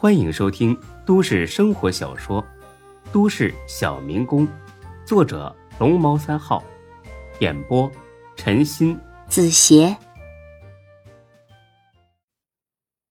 [0.00, 2.40] 欢迎收听都市生活小说
[3.12, 4.46] 《都市小民工》，
[5.04, 6.62] 作者龙猫三号，
[7.40, 7.90] 演播
[8.36, 9.96] 陈鑫、子邪，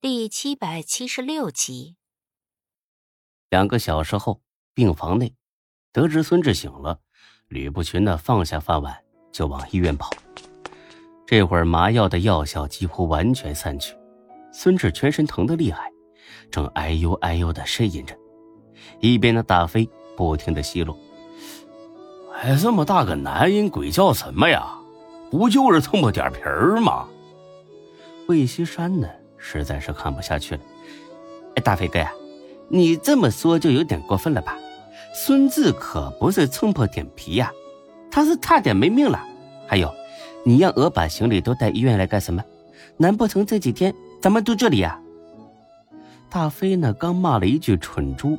[0.00, 1.96] 第七百七十六集。
[3.50, 4.40] 两个小时后，
[4.72, 5.34] 病房内，
[5.92, 7.00] 得知孙志醒了，
[7.48, 8.96] 吕不群呢放下饭碗
[9.32, 10.12] 就往医院跑。
[11.26, 13.92] 这会儿麻药的药效几乎完全散去，
[14.52, 15.90] 孙志全身疼得厉害。
[16.50, 18.14] 正哎呦哎呦的呻吟着，
[19.00, 20.96] 一边的大飞不停的奚落
[22.34, 24.74] ：“哎，这么大个男人，鬼叫什么呀？
[25.30, 27.06] 不就是蹭破点皮儿吗？”
[28.28, 30.60] 魏西山呢，实在是看不下去了
[31.56, 32.12] ：“哎，大飞哥呀，
[32.68, 34.56] 你这么说就有点过分了吧？
[35.14, 37.50] 孙志可不是蹭破点皮呀，
[38.10, 39.24] 他是差点没命了。
[39.66, 39.92] 还有，
[40.44, 42.44] 你让鹅把行李都带医院来干什么？
[42.98, 45.00] 难不成这几天咱们住这里呀？”
[46.28, 46.92] 大飞呢？
[46.92, 48.38] 刚骂了一句“蠢猪”，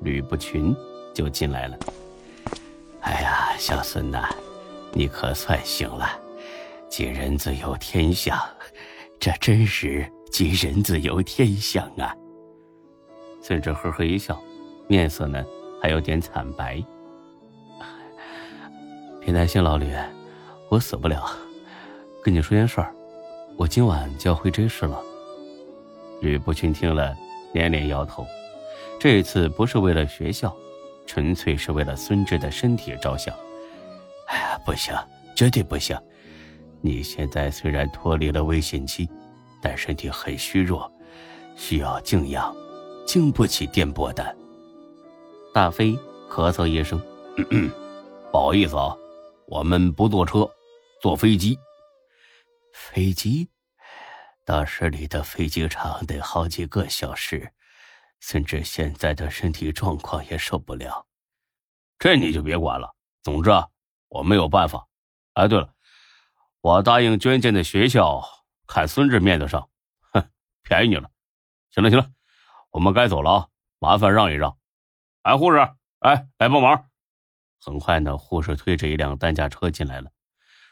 [0.00, 0.74] 吕不群
[1.12, 1.78] 就进来了。
[3.00, 4.28] 哎呀，小孙呐，
[4.92, 6.08] 你可算醒了！
[6.88, 8.38] 吉人自有天相，
[9.18, 12.14] 这真是吉人自有天相啊！
[13.42, 14.40] 孙志呵呵一笑，
[14.86, 15.44] 面色呢
[15.80, 16.80] 还有点惨白。
[19.20, 19.92] 别担心，老吕，
[20.68, 21.28] 我死不了。
[22.22, 22.94] 跟你说件事儿，
[23.56, 25.02] 我今晚就要回这市了。
[26.22, 27.14] 吕不群听了，
[27.52, 28.26] 连连摇头。
[28.98, 30.56] 这次不是为了学校，
[31.04, 33.34] 纯粹是为了孙志的身体着想。
[34.28, 34.94] 哎呀，不行，
[35.34, 35.98] 绝对不行！
[36.80, 39.08] 你现在虽然脱离了危险期，
[39.60, 40.90] 但身体很虚弱，
[41.56, 42.54] 需要静养，
[43.04, 44.36] 经不起颠簸的。
[45.52, 45.92] 大飞
[46.30, 47.00] 咳嗽一声
[48.30, 48.96] ：“不好意思啊，
[49.46, 50.48] 我们不坐车，
[51.00, 51.58] 坐飞机。
[52.72, 53.48] 飞机。”
[54.44, 57.52] 到市里的飞机场得好几个小时，
[58.18, 61.06] 孙志现在的身体状况也受不了。
[61.98, 62.94] 这你就别管了。
[63.22, 63.68] 总之啊，
[64.08, 64.88] 我没有办法。
[65.34, 65.72] 哎，对了，
[66.60, 68.20] 我答应捐建的学校，
[68.66, 69.70] 看孙志面子上，
[70.12, 70.28] 哼，
[70.62, 71.08] 便宜你了。
[71.70, 72.10] 行了行了，
[72.70, 73.48] 我们该走了啊，
[73.78, 74.58] 麻烦让一让。
[75.22, 75.58] 哎，护士，
[76.00, 76.88] 哎，来帮忙。
[77.60, 80.10] 很快呢，护士推着一辆担架车进来了，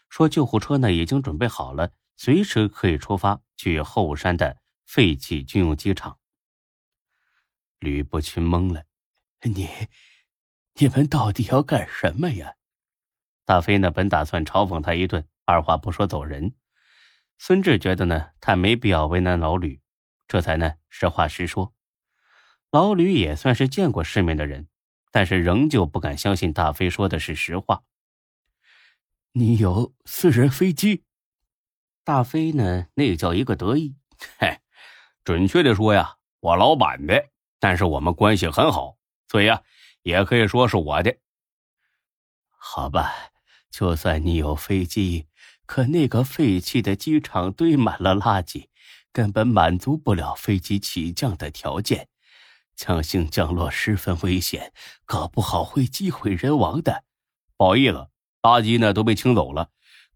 [0.08, 1.92] 说救护车呢已经准备好了。
[2.22, 6.19] 随时可以出发去后山的废弃军用机场。
[7.78, 8.84] 吕不群懵了
[9.41, 9.70] ：“你，
[10.75, 12.56] 你们到底要干什么呀？”
[13.47, 16.54] 大飞呢，本打算嘲讽他一顿，二话不说走人。
[17.38, 19.81] 孙志觉得呢，他没必要为难老吕，
[20.28, 21.75] 这才呢，实话实说。
[22.70, 24.69] 老吕也算是见过世面的人，
[25.10, 27.82] 但是仍旧不敢相信大飞说的是实话。
[29.32, 31.04] 你有私人飞机？
[32.10, 32.88] 大飞呢？
[32.94, 33.94] 那叫一个得意。
[34.41, 34.59] 嘿，
[35.22, 37.25] 准确的说呀，我老板的，
[37.60, 38.97] 但是我们关系很好，
[39.28, 39.62] 所以呀，
[40.03, 41.16] 也可以说是我的。
[42.49, 43.12] 好吧，
[43.70, 45.28] 就算你有飞机，
[45.66, 48.66] 可那个废弃的机场堆满了垃圾，
[49.12, 52.09] 根本满足不了飞机起降的条件，
[52.75, 54.72] 强行降落十分危险，
[55.04, 57.04] 搞不好会机毁人亡的。
[57.56, 58.09] 不好意思，
[58.43, 59.70] 垃圾呢都被清走了。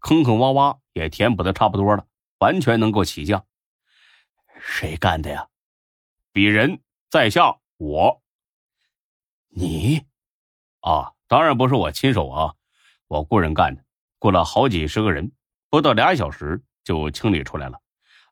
[0.05, 2.05] 坑坑洼洼也填补的差不多了，
[2.37, 3.43] 完全能够起降。
[4.59, 5.47] 谁干的呀？
[6.31, 6.79] 鄙人
[7.09, 8.21] 在下我。
[9.49, 10.05] 你？
[10.81, 12.53] 啊，当然不是我亲手啊，
[13.07, 13.83] 我雇人干的，
[14.19, 15.31] 雇了好几十个人，
[15.71, 17.81] 不到俩小时就清理出来了。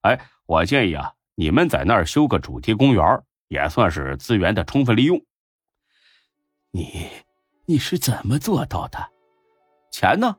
[0.02, 3.04] 哎，我建议啊，你们在那儿修个主题公园，
[3.48, 5.20] 也算是资源的充分利用。
[6.70, 7.10] 你，
[7.66, 9.12] 你是怎么做到的？
[9.90, 10.38] 钱呢？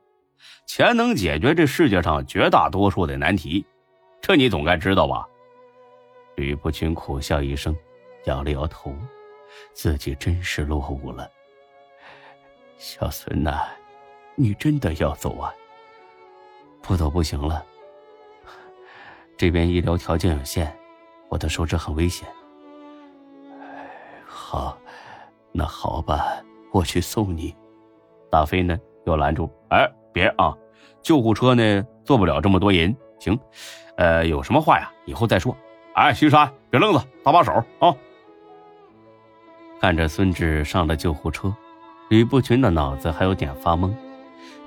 [0.65, 3.65] 钱能解决这世界上绝大多数的难题，
[4.21, 5.27] 这你总该知道吧？
[6.35, 7.75] 吕不群苦笑一声，
[8.25, 8.93] 摇了摇头，
[9.73, 11.29] 自己真是落伍了。
[12.77, 13.67] 小孙呐，
[14.35, 15.53] 你真的要走啊？
[16.81, 17.63] 不走不行了。
[19.37, 20.73] 这边医疗条件有限，
[21.29, 22.27] 我的手指很危险。
[24.25, 24.77] 好，
[25.53, 27.55] 那好吧，我去送你。
[28.29, 29.89] 大飞呢，又拦住，哎。
[30.15, 30.55] 别啊！
[31.03, 32.95] 救护车呢，坐不了这么多人。
[33.19, 33.37] 行，
[33.97, 35.53] 呃，有什么话呀，以后再说。
[35.93, 37.93] 哎，徐山，别愣着，搭把手啊！
[39.81, 41.53] 看着孙志上了救护车，
[42.07, 43.93] 吕不群的脑子还有点发懵。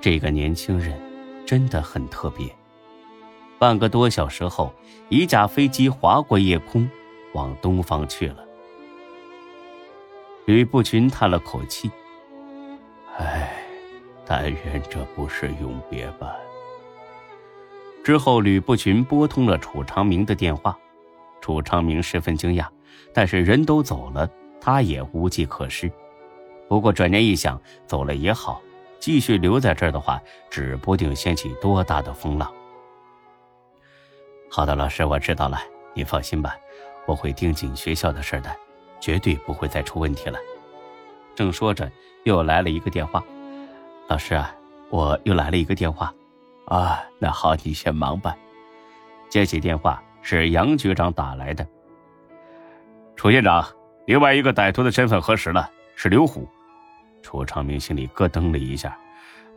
[0.03, 1.01] 这个年轻人
[1.47, 2.47] 真的很特别。
[3.59, 4.71] 半个多小时后，
[5.09, 6.87] 一架飞机划过夜空，
[7.33, 8.45] 往东方去了。
[10.45, 11.91] 吕不群叹了口气
[13.17, 13.55] ：“唉。”
[14.31, 16.37] 但愿这不是永别吧。
[18.05, 20.79] 之后，吕不群拨通了楚长明的电话，
[21.41, 22.67] 楚长明十分惊讶，
[23.15, 24.29] 但是人都走了，
[24.61, 25.91] 他也无计可施。
[26.69, 28.61] 不过转念一想，走了也好，
[29.01, 30.21] 继续留在这儿的话，
[30.51, 32.53] 指不定掀起多大的风浪。
[34.51, 35.59] 好的，老师，我知道了，
[35.95, 36.55] 你放心吧，
[37.07, 38.55] 我会盯紧学校的事的，
[39.01, 40.39] 绝对不会再出问题了。
[41.35, 41.91] 正说着，
[42.25, 43.25] 又来了一个电话。
[44.09, 44.51] 老师啊，
[44.89, 46.11] 我又来了一个电话。
[46.65, 48.35] 啊，那好，你先忙吧。
[49.29, 51.67] 接起电话是杨局长打来的。
[53.17, 53.63] 楚县长，
[54.07, 56.49] 另外一个歹徒的身份核实了，是刘虎。
[57.21, 58.99] 楚长明心里咯噔了一下，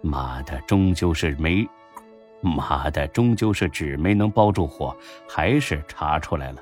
[0.02, 1.66] 妈的，终究是没，
[2.42, 4.94] 妈的，终究是纸没能包住火，
[5.30, 6.62] 还是查出来了。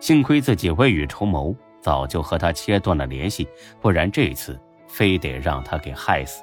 [0.00, 3.48] 幸亏自己未雨绸缪，早就和他切断了联系，
[3.80, 6.42] 不然这次非得让他给害死。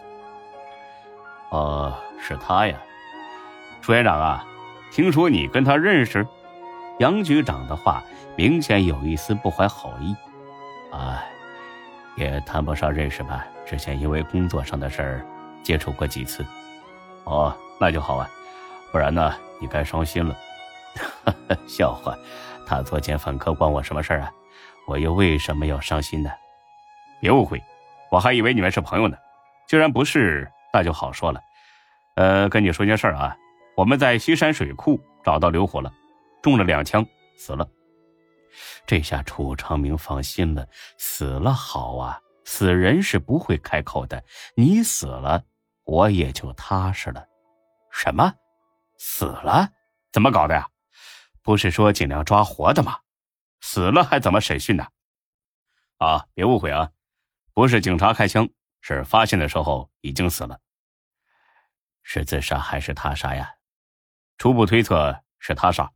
[1.51, 2.77] 哦，是他呀，
[3.81, 4.45] 楚院长啊，
[4.92, 6.25] 听说你跟他认识？
[7.00, 8.03] 杨局长的话
[8.36, 10.15] 明显有一丝不怀好意。
[10.92, 11.24] 啊，
[12.15, 13.45] 也谈不上认识吧。
[13.65, 15.25] 之前因为工作上的事儿
[15.63, 16.45] 接触过几次，
[17.25, 18.30] 哦，那就好啊，
[18.92, 20.36] 不然呢，你该伤心了。
[21.68, 22.15] 笑话，
[22.65, 24.31] 他作奸犯科关我什么事儿啊？
[24.88, 26.30] 我又为什么要伤心呢？
[27.19, 27.62] 别误会，
[28.09, 29.18] 我还以为你们是朋友呢。
[29.68, 31.41] 既然不是，那就好说了。
[32.15, 33.38] 呃，跟你说件事儿啊，
[33.75, 35.91] 我们在西山水库找到刘虎了，
[36.41, 37.06] 中了两枪，
[37.38, 37.68] 死了。
[38.85, 42.19] 这下楚长明放心了，死了好啊。
[42.44, 44.21] 死人是不会开口的，
[44.56, 45.41] 你死了，
[45.85, 47.25] 我也就踏实了。
[47.91, 48.33] 什么？
[48.97, 49.69] 死了？
[50.12, 50.68] 怎么搞的呀？
[51.44, 52.97] 不是说尽量抓活的吗？
[53.62, 54.85] 死了还怎么审讯呢？
[55.97, 56.89] 啊，别误会啊，
[57.53, 58.50] 不是警察开枪，
[58.81, 60.60] 是发现的时候已经死了。
[62.04, 63.56] 是自杀还是他杀呀？
[64.38, 65.92] 初步推测是他杀。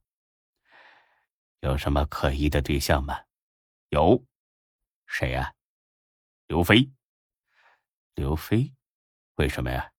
[1.61, 3.21] 有什么可疑的对象吗？
[3.89, 4.23] 有，
[5.07, 5.53] 谁呀？
[6.47, 6.91] 刘飞，
[8.13, 8.71] 刘飞，
[9.35, 9.91] 为什么呀？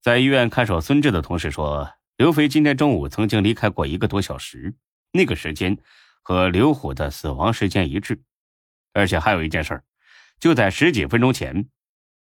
[0.00, 4.76] 在医院看守孙志的同事说，刘飞今天中午曾经离开过一个多小时，
[5.12, 5.78] 那个时间
[6.20, 8.22] 和刘虎的死亡时间一致。
[8.92, 9.82] 而且还有一件事
[10.42, 11.70] 就在十几分钟前，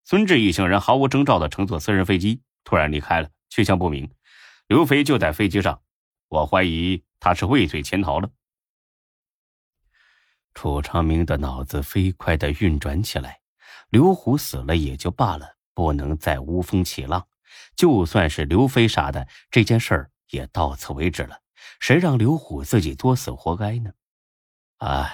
[0.03, 4.13] 孙志一行人毫无征兆的乘坐私人飞机突然离开了，去向不明。
[4.67, 5.81] 刘飞就在飞机上，
[6.27, 8.29] 我怀疑他是畏罪潜逃了。
[10.53, 13.39] 楚长明的脑子飞快的运转起来，
[13.87, 17.25] 刘虎死了也就罢了，不能再无风起浪。
[17.73, 21.39] 就算是刘飞杀的，这件事儿也到此为止了。
[21.79, 23.93] 谁让刘虎自己作死活该呢？
[24.79, 25.09] 哎，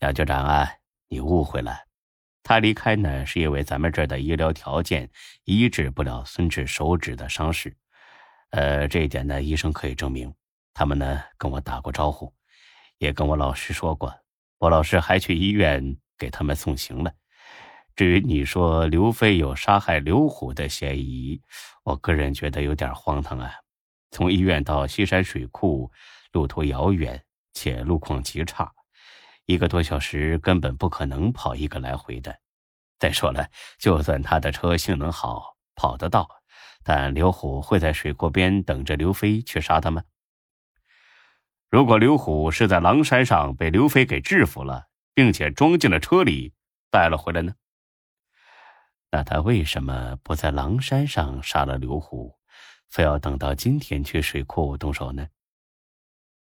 [0.00, 0.68] 杨局长啊，
[1.06, 1.86] 你误会了，
[2.48, 5.10] 他离开呢是因为咱们这儿的医疗条件
[5.44, 7.76] 医治不了孙志手指的伤势。
[8.52, 10.32] 呃，这一点呢，医生可以证明。
[10.72, 12.32] 他们呢跟我打过招呼，
[12.96, 14.14] 也跟我老师说过。
[14.56, 17.12] 我老师还去医院给他们送行了。
[17.94, 21.42] 至于你说刘飞有杀害刘虎的嫌疑，
[21.84, 23.52] 我个人觉得有点荒唐啊！
[24.10, 25.92] 从医院到西山水库，
[26.32, 27.22] 路途遥远
[27.52, 28.72] 且路况极差，
[29.48, 32.38] 一个多小时根本不可能跑一个来回的。
[32.98, 33.48] 再说了，
[33.78, 36.28] 就算他的车性能好，跑得到，
[36.84, 40.02] 但刘虎会在水库边等着刘飞去杀他吗？
[41.70, 46.52] 如果刘虎是在狼山上被刘飞给制服了，并且装进了车里
[46.90, 47.54] 带了回来呢？
[49.10, 52.36] 那他为什么不在狼山上杀了刘虎，
[52.90, 55.26] 非要等到今天去水库动手呢？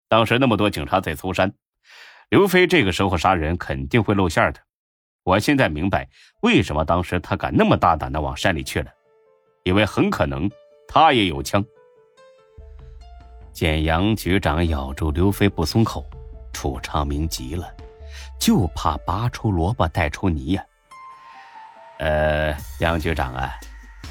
[0.08, 1.54] 当时那么多警察在搜山，
[2.34, 4.58] 刘飞这个时候杀人肯定会露馅的。
[5.22, 6.08] 我现在明白
[6.42, 8.90] 为什么当时他敢那么大胆的往山里去了，
[9.62, 10.50] 因为很可能
[10.88, 11.64] 他也有枪。
[13.52, 16.04] 见杨局长咬住刘飞不松口，
[16.52, 17.72] 楚长明急了，
[18.40, 20.64] 就怕拔出萝卜带出泥呀。
[22.00, 23.54] 呃，杨局长啊，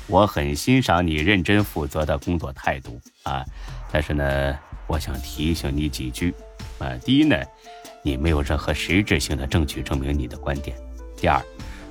[0.08, 3.44] 我很欣赏你认真负责的工作态度啊，
[3.92, 6.34] 但是呢，我想提醒你几句
[6.80, 6.98] 啊。
[7.04, 7.36] 第一呢，
[8.04, 10.78] 你没有任何实质性的证据证明你的观点。
[11.18, 11.42] 第二，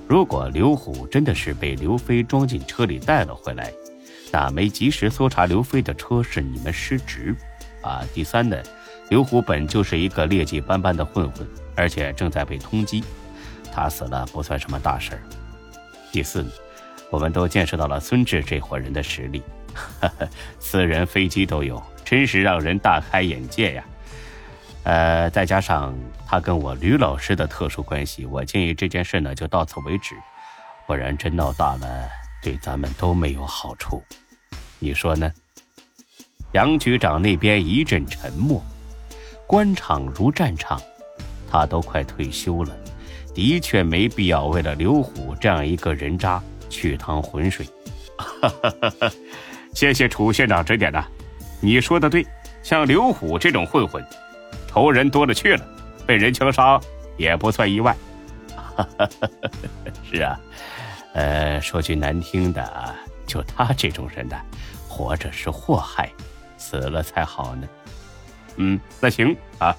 [0.07, 3.73] 如果刘虎真的是被刘飞装进车里带了回来。
[4.35, 7.37] 那没及时搜查刘飞的车是你们失职，
[7.83, 8.03] 啊！
[8.15, 8.57] 第三呢，
[9.11, 13.05] 刘虎本就是一个劣迹斑斑的混混，而且正在被通缉，
[13.71, 15.23] 他死了不算什么大事儿。
[16.11, 16.47] 第四，
[17.11, 19.43] 我们都见识到了孙志这伙人的实力，
[20.59, 23.85] 私人飞机都有，真是让人大开眼界呀。
[24.85, 25.97] 呃，再加上
[26.27, 30.17] 他跟我吕老师的特殊关系，我建议这件事呢就到此为止，
[30.87, 32.09] 不然真闹大了，
[32.43, 34.03] 对咱们都没有好处。
[34.79, 35.33] 你说呢？
[36.53, 38.63] 杨局长那边一阵沉默。
[39.47, 40.81] 官场如战场，
[41.51, 42.77] 他都快退休了，
[43.35, 47.67] 的确没必要为了刘虎这样一个人渣去趟浑水。
[49.75, 51.05] 谢谢楚县长指点呐，
[51.61, 52.27] 你说的对，
[52.63, 54.05] 像刘虎这种混混，
[54.73, 55.67] 仇人多了去了，
[56.07, 56.81] 被人枪杀
[57.19, 57.95] 也不算意外。
[60.03, 60.41] 是啊，
[61.13, 62.95] 呃，说句难听的，
[63.27, 64.37] 就他这种人呢，
[64.89, 66.11] 活着是祸害，
[66.57, 67.69] 死了才好呢。
[68.57, 69.77] 嗯，那行啊。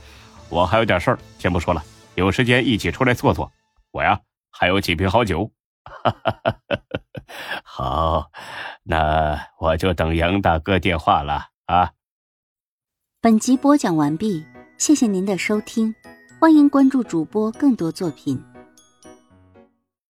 [0.50, 1.84] 我还有点事儿，先不说了。
[2.14, 3.52] 有时间一起出来坐坐。
[3.90, 4.20] 我呀，
[4.52, 5.50] 还有几瓶好酒。
[7.64, 8.30] 好，
[8.84, 11.94] 那我就等杨大哥电话了啊。
[13.20, 14.46] 本集播讲完毕，
[14.86, 15.96] 谢谢您的收听，
[16.40, 18.38] 欢迎关注主播更多作品。